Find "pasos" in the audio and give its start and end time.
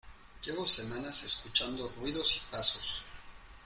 2.51-3.03